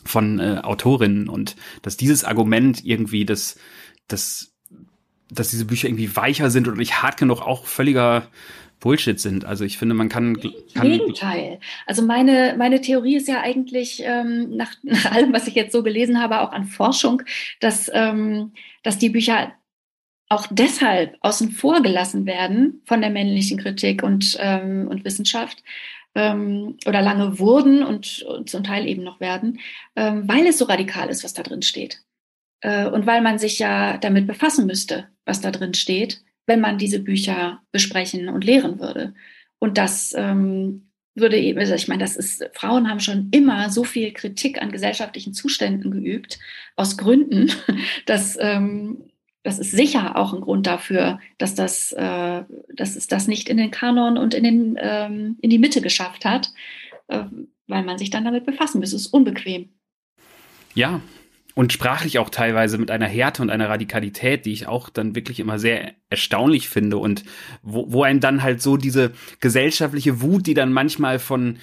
[0.04, 3.58] von äh, Autorinnen und dass dieses Argument irgendwie das
[4.08, 4.55] das
[5.36, 8.28] dass diese Bücher irgendwie weicher sind oder nicht hart genug, auch völliger
[8.80, 9.46] Bullshit sind.
[9.46, 10.40] Also ich finde, man kann.
[10.74, 11.60] kann Gegenteil.
[11.86, 15.84] Also meine, meine Theorie ist ja eigentlich, ähm, nach, nach allem, was ich jetzt so
[15.84, 17.22] gelesen habe, auch an Forschung,
[17.60, 19.54] dass, ähm, dass die Bücher
[20.28, 25.64] auch deshalb außen vor gelassen werden von der männlichen Kritik und, ähm, und Wissenschaft
[26.16, 29.60] ähm, oder lange wurden und, und, zum Teil eben noch werden,
[29.96, 32.02] ähm, weil es so radikal ist, was da drin steht.
[32.62, 36.78] Äh, und weil man sich ja damit befassen müsste, was da drin steht, wenn man
[36.78, 39.14] diese Bücher besprechen und lehren würde.
[39.60, 43.84] Und das ähm, würde eben, also ich meine, das ist, Frauen haben schon immer so
[43.84, 46.40] viel Kritik an gesellschaftlichen Zuständen geübt,
[46.76, 47.52] aus Gründen,
[48.06, 49.10] dass ähm,
[49.44, 53.58] das ist sicher auch ein Grund dafür, dass, das, äh, dass es das nicht in
[53.58, 56.52] den Kanon und in, den, ähm, in die Mitte geschafft hat,
[57.08, 57.26] äh,
[57.68, 58.92] weil man sich dann damit befassen muss.
[58.92, 59.70] Es ist unbequem.
[60.74, 61.00] Ja,
[61.56, 65.40] und sprachlich auch teilweise mit einer Härte und einer Radikalität, die ich auch dann wirklich
[65.40, 67.24] immer sehr erstaunlich finde und
[67.64, 71.58] wo, wo einem dann halt so diese gesellschaftliche Wut, die dann manchmal von,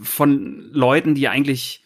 [0.00, 1.80] von Leuten, die eigentlich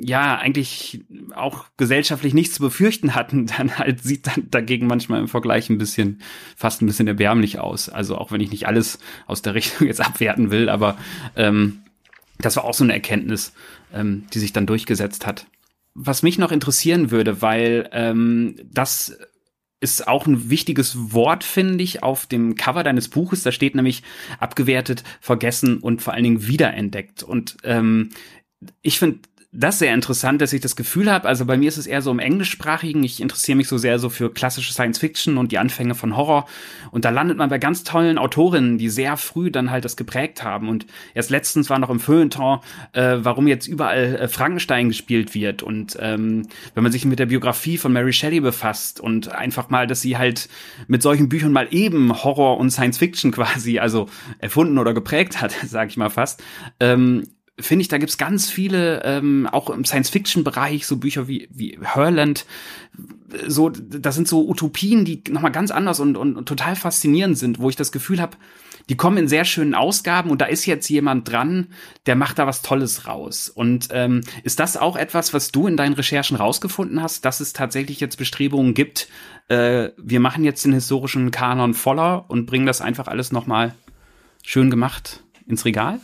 [0.00, 1.04] ja, eigentlich
[1.36, 5.78] auch gesellschaftlich nichts zu befürchten hatten, dann halt sieht dann dagegen manchmal im Vergleich ein
[5.78, 6.20] bisschen,
[6.56, 7.88] fast ein bisschen erbärmlich aus.
[7.88, 10.98] Also auch wenn ich nicht alles aus der Richtung jetzt abwerten will, aber
[11.36, 11.82] ähm,
[12.40, 13.52] das war auch so eine Erkenntnis,
[13.94, 15.46] ähm, die sich dann durchgesetzt hat
[16.00, 19.18] was mich noch interessieren würde, weil ähm, das
[19.80, 23.42] ist auch ein wichtiges Wort, finde ich, auf dem Cover deines Buches.
[23.42, 24.02] Da steht nämlich
[24.38, 27.22] abgewertet, vergessen und vor allen Dingen wiederentdeckt.
[27.22, 28.10] Und ähm,
[28.82, 31.86] ich finde das sehr interessant, dass ich das Gefühl habe, also bei mir ist es
[31.86, 35.52] eher so im englischsprachigen, ich interessiere mich so sehr so für klassische Science Fiction und
[35.52, 36.46] die Anfänge von Horror.
[36.90, 40.44] Und da landet man bei ganz tollen Autorinnen, die sehr früh dann halt das geprägt
[40.44, 40.68] haben.
[40.68, 42.60] Und erst letztens war noch im Feuilleton,
[42.92, 45.62] äh, warum jetzt überall äh, Frankenstein gespielt wird.
[45.62, 49.86] Und ähm, wenn man sich mit der Biografie von Mary Shelley befasst und einfach mal,
[49.86, 50.50] dass sie halt
[50.88, 55.52] mit solchen Büchern mal eben Horror und Science Fiction quasi, also erfunden oder geprägt hat,
[55.66, 56.42] sage ich mal fast,
[56.80, 57.22] ähm,
[57.60, 62.46] finde ich, da gibt's ganz viele, ähm, auch im Science-Fiction-Bereich, so Bücher wie, wie Herland,
[63.46, 67.58] so, das sind so Utopien, die nochmal ganz anders und, und, und total faszinierend sind,
[67.58, 68.36] wo ich das Gefühl habe,
[68.88, 71.66] die kommen in sehr schönen Ausgaben und da ist jetzt jemand dran,
[72.06, 73.50] der macht da was Tolles raus.
[73.50, 77.52] Und ähm, ist das auch etwas, was du in deinen Recherchen rausgefunden hast, dass es
[77.52, 79.08] tatsächlich jetzt Bestrebungen gibt,
[79.48, 83.74] äh, wir machen jetzt den historischen Kanon voller und bringen das einfach alles nochmal
[84.42, 86.00] schön gemacht ins Regal?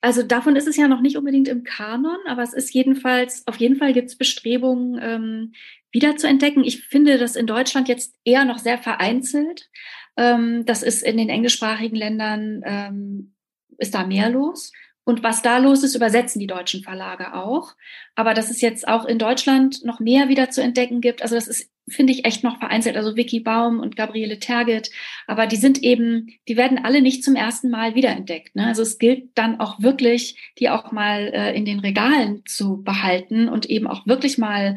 [0.00, 3.56] Also davon ist es ja noch nicht unbedingt im Kanon, aber es ist jedenfalls, auf
[3.56, 5.52] jeden Fall gibt es Bestrebungen, ähm,
[5.90, 6.64] wieder zu entdecken.
[6.64, 9.70] Ich finde das in Deutschland jetzt eher noch sehr vereinzelt.
[10.16, 13.34] Ähm, das ist in den englischsprachigen Ländern, ähm,
[13.78, 14.72] ist da mehr los.
[15.06, 17.76] Und was da los ist, übersetzen die deutschen Verlage auch.
[18.16, 21.46] Aber dass es jetzt auch in Deutschland noch mehr wieder zu entdecken gibt, also das
[21.46, 22.96] ist, finde ich, echt noch vereinzelt.
[22.96, 24.90] Also Vicky Baum und Gabriele Terget,
[25.28, 28.56] aber die sind eben, die werden alle nicht zum ersten Mal wiederentdeckt.
[28.56, 28.66] Ne?
[28.66, 33.48] Also es gilt dann auch wirklich, die auch mal äh, in den Regalen zu behalten
[33.48, 34.74] und eben auch wirklich mal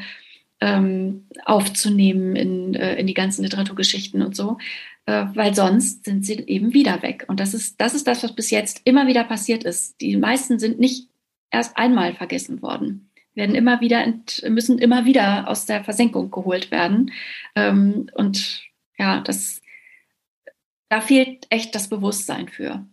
[0.61, 4.59] ähm, aufzunehmen in, äh, in die ganzen Literaturgeschichten und so
[5.33, 7.25] weil sonst sind sie eben wieder weg.
[7.27, 9.99] Und das ist, das ist das, was bis jetzt immer wieder passiert ist.
[10.01, 11.07] Die meisten sind nicht
[11.51, 14.05] erst einmal vergessen worden, werden immer wieder,
[14.47, 17.11] müssen immer wieder aus der Versenkung geholt werden.
[17.55, 18.63] Ähm, und
[18.97, 19.61] ja, das,
[20.89, 22.85] da fehlt echt das Bewusstsein für.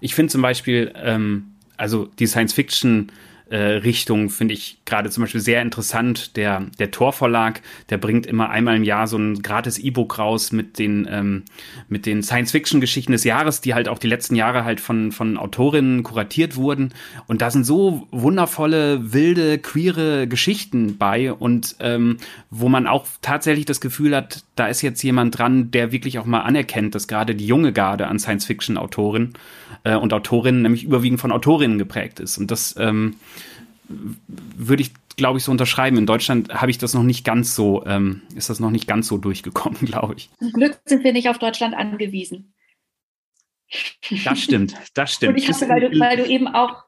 [0.00, 3.12] Ich finde zum Beispiel, ähm, also die Science Fiction
[3.52, 6.38] äh, Richtung finde ich gerade zum Beispiel sehr interessant.
[6.38, 7.60] Der, der Tor Verlag,
[7.90, 11.42] der bringt immer einmal im Jahr so ein gratis E-Book raus mit den, ähm,
[11.90, 16.02] mit den Science-Fiction-Geschichten des Jahres, die halt auch die letzten Jahre halt von, von Autorinnen
[16.02, 16.94] kuratiert wurden.
[17.26, 22.16] Und da sind so wundervolle, wilde, queere Geschichten bei und ähm,
[22.48, 26.24] wo man auch tatsächlich das Gefühl hat, da ist jetzt jemand dran, der wirklich auch
[26.24, 29.34] mal anerkennt, dass gerade die junge Garde an Science-Fiction-Autoren
[29.84, 32.38] äh, und Autorinnen nämlich überwiegend von Autorinnen geprägt ist.
[32.38, 33.16] Und das ähm,
[33.88, 35.96] würde ich, glaube ich, so unterschreiben.
[35.98, 39.08] In Deutschland habe ich das noch nicht ganz so, ähm, ist das noch nicht ganz
[39.08, 40.30] so durchgekommen, glaube ich.
[40.38, 42.52] Zum Glück sind wir nicht auf Deutschland angewiesen.
[44.24, 45.32] Das stimmt, das stimmt.
[45.32, 46.84] Und ich hatte, weil du, weil du eben auch,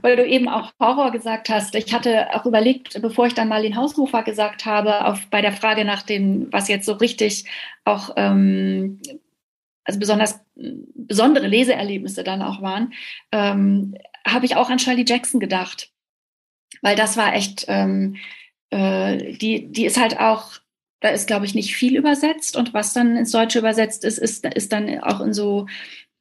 [0.00, 3.62] weil du eben auch Horror gesagt hast, ich hatte auch überlegt, bevor ich dann mal
[3.62, 7.44] den Hausrufer gesagt habe, auf, bei der Frage nach dem, was jetzt so richtig
[7.84, 9.00] auch, ähm,
[9.84, 12.92] also besonders besondere Leseerlebnisse dann auch waren,
[13.32, 15.92] ähm, habe ich auch an Shirley Jackson gedacht
[16.80, 18.16] weil das war echt, ähm,
[18.70, 20.52] äh, die, die ist halt auch,
[21.00, 24.46] da ist, glaube ich, nicht viel übersetzt und was dann ins Deutsche übersetzt ist, ist,
[24.46, 25.66] ist dann auch in so,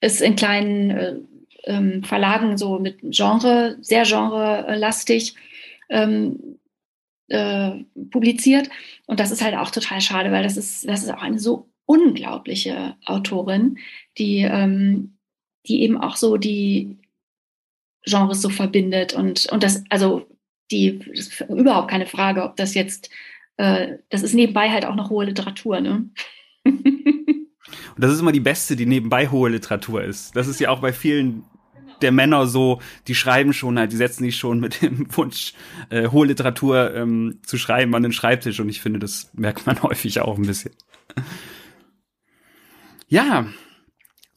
[0.01, 1.15] ist in kleinen äh,
[1.65, 5.35] ähm, Verlagen so mit Genre, sehr genrelastig
[5.89, 6.57] ähm,
[7.27, 7.71] äh,
[8.09, 8.69] publiziert.
[9.05, 11.70] Und das ist halt auch total schade, weil das ist, das ist auch eine so
[11.85, 13.77] unglaubliche Autorin,
[14.17, 15.17] die, ähm,
[15.67, 16.97] die eben auch so die
[18.05, 20.25] Genres so verbindet und, und das, also
[20.71, 23.09] die ist überhaupt keine Frage, ob das jetzt,
[23.57, 26.09] äh, das ist nebenbei halt auch noch hohe Literatur, ne?
[27.95, 30.35] Und das ist immer die beste, die nebenbei hohe Literatur ist.
[30.35, 31.43] Das ist ja auch bei vielen
[32.01, 35.53] der Männer so, die schreiben schon halt, die setzen sich schon mit dem Wunsch,
[35.89, 38.59] äh, hohe Literatur ähm, zu schreiben an den Schreibtisch.
[38.59, 40.71] Und ich finde, das merkt man häufig auch ein bisschen.
[43.11, 43.45] Ja,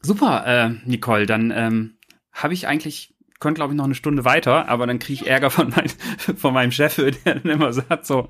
[0.01, 1.25] super, äh, Nicole.
[1.25, 1.97] Dann ähm,
[2.33, 5.49] habe ich eigentlich könnte, glaube ich, noch eine Stunde weiter, aber dann kriege ich Ärger
[5.49, 5.87] von, mein,
[6.37, 8.27] von meinem Chef, der dann immer sagt, so,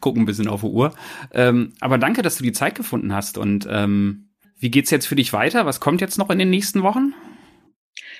[0.00, 0.94] guck ein bisschen auf die Uhr.
[1.32, 3.36] Ähm, aber danke, dass du die Zeit gefunden hast.
[3.36, 5.66] Und ähm, wie geht's jetzt für dich weiter?
[5.66, 7.12] Was kommt jetzt noch in den nächsten Wochen?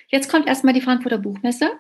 [0.09, 1.71] Jetzt kommt erstmal die Frankfurter Buchmesse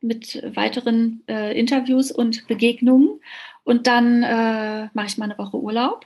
[0.00, 3.20] mit weiteren äh, Interviews und Begegnungen.
[3.62, 6.04] Und dann äh, mache ich mal eine Woche Urlaub.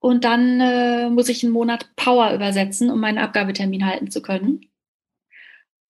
[0.00, 4.66] Und dann äh, muss ich einen Monat Power übersetzen, um meinen Abgabetermin halten zu können.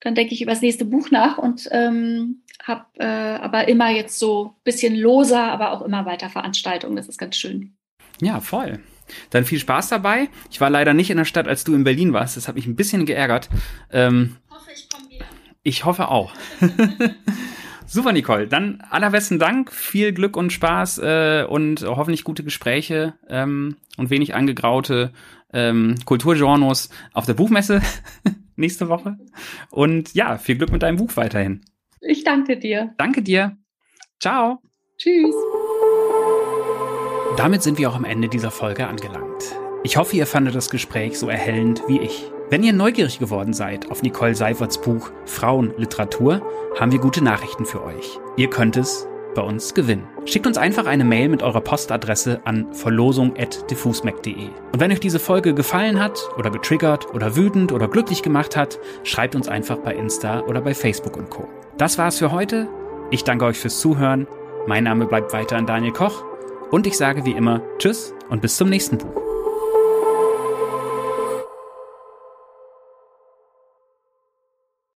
[0.00, 4.18] Dann denke ich über das nächste Buch nach und ähm, habe äh, aber immer jetzt
[4.18, 6.96] so ein bisschen loser, aber auch immer weiter Veranstaltungen.
[6.96, 7.76] Das ist ganz schön.
[8.20, 8.80] Ja, voll.
[9.30, 10.28] Dann viel Spaß dabei.
[10.50, 12.36] Ich war leider nicht in der Stadt, als du in Berlin warst.
[12.36, 13.48] Das hat mich ein bisschen geärgert.
[13.90, 15.26] Ähm, ich hoffe, ich komme wieder.
[15.62, 16.32] Ich hoffe auch.
[17.88, 18.46] Super, Nicole.
[18.46, 24.34] Dann allerbesten Dank, viel Glück und Spaß äh, und hoffentlich gute Gespräche ähm, und wenig
[24.34, 25.12] angegraute
[25.54, 27.80] ähm, Kulturgenres auf der Buchmesse.
[28.56, 29.16] nächste Woche.
[29.70, 31.62] Und ja, viel Glück mit deinem Buch weiterhin.
[32.00, 32.94] Ich danke dir.
[32.98, 33.56] Danke dir.
[34.20, 34.60] Ciao.
[34.98, 35.34] Tschüss.
[37.38, 39.56] Damit sind wir auch am Ende dieser Folge angelangt.
[39.84, 42.30] Ich hoffe, ihr fandet das Gespräch so erhellend wie ich.
[42.50, 46.40] Wenn ihr neugierig geworden seid auf Nicole Seiferts Buch Frauenliteratur,
[46.80, 48.18] haben wir gute Nachrichten für euch.
[48.36, 50.08] Ihr könnt es bei uns gewinnen.
[50.24, 54.46] Schickt uns einfach eine Mail mit eurer Postadresse an verlosung.diffusmac.de.
[54.72, 58.78] Und wenn euch diese Folge gefallen hat oder getriggert oder wütend oder glücklich gemacht hat,
[59.04, 61.48] schreibt uns einfach bei Insta oder bei Facebook und Co.
[61.76, 62.66] Das war's für heute.
[63.10, 64.26] Ich danke euch fürs Zuhören.
[64.66, 66.24] Mein Name bleibt weiter an Daniel Koch
[66.70, 69.27] und ich sage wie immer Tschüss und bis zum nächsten Buch.